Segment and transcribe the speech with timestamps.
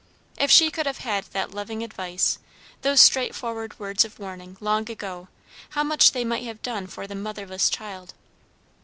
[0.39, 2.39] If she could have had that loving advice,
[2.81, 5.27] those straightforward words of warning, long ago,
[5.69, 8.15] how much they might have done for the motherless child.